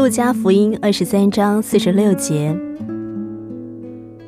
[0.00, 2.56] 路加福音二十三章四十六节，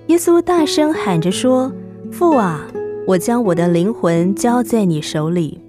[0.09, 1.73] 耶稣大声喊着说
[2.13, 2.69] ：“父啊，
[3.07, 5.63] 我将我的灵魂交在你手里。”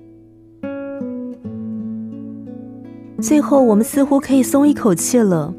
[3.22, 5.54] 最后，我们似乎可以松一口气了。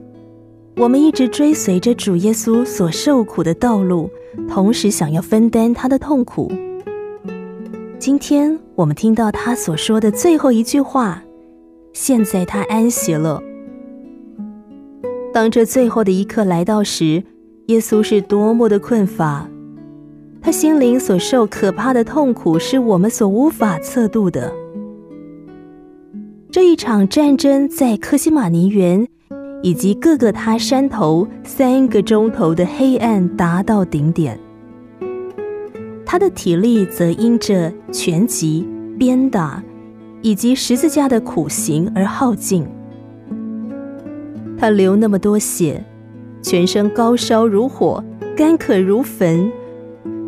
[0.77, 4.11] 我们一直追随着主耶稣所受苦的道路，
[4.47, 6.53] 同时想要分担他的痛苦。
[7.99, 11.23] 今天我们听到他所说的最后一句话
[11.95, 13.43] ：“现在他安息了。”
[15.35, 17.23] 当这最后的一刻来到时，
[17.67, 19.49] 耶稣是多么的困乏，
[20.41, 24.53] 他心灵所受可怕的痛苦是我们所无法测度的。
[26.53, 29.07] 这一场战争在克西马尼园。
[29.65, 34.39] 以及各个他山头三个钟头的黑暗达到顶点，
[36.05, 39.65] 他的体力则因着拳击、鞭打
[40.21, 42.67] 以及十字架的苦行而耗尽。
[44.59, 45.85] 他流那么多血，
[46.43, 48.03] 全身高烧如火，
[48.37, 49.51] 干渴如焚。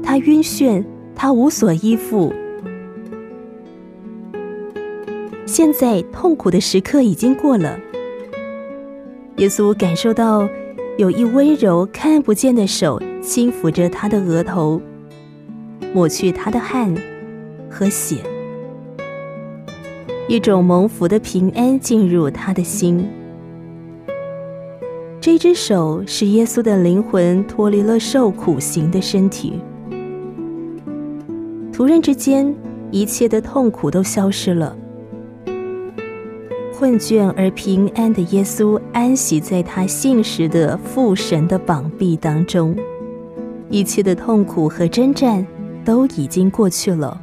[0.02, 2.32] 他晕眩，他无所依附。
[5.46, 7.78] 现在痛苦的时刻已经过了。
[9.36, 10.48] 耶稣感受到
[10.96, 14.80] 有一温柔看不见的手轻抚着他的额头，
[15.92, 16.94] 抹去他的汗
[17.70, 18.16] 和血，
[20.28, 23.06] 一种蒙福的平安进入他的心。
[25.26, 29.54] 这只手使耶稣的灵魂脱离了受苦刑的身体，
[31.72, 32.54] 突然之间，
[32.92, 34.76] 一切的痛苦都消失了。
[36.72, 42.76] 困倦而平安的耶稣安息在他信实的父神的膀臂当中，
[43.68, 45.44] 一切的痛苦和征战
[45.84, 47.20] 都已经过去了。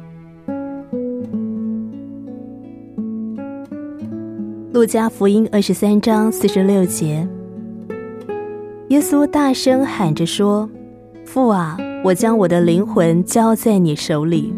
[4.74, 7.26] 路加福音二十三章四十六节，
[8.88, 10.68] 耶稣大声喊着说
[11.24, 14.52] ：“父啊，我将我的灵魂交在你手里。”